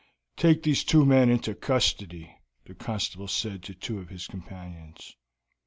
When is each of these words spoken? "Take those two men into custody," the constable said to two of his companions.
"Take 0.35 0.63
those 0.63 0.83
two 0.83 1.05
men 1.05 1.29
into 1.29 1.53
custody," 1.53 2.35
the 2.65 2.73
constable 2.73 3.27
said 3.27 3.61
to 3.65 3.75
two 3.75 3.99
of 3.99 4.09
his 4.09 4.25
companions. 4.25 5.15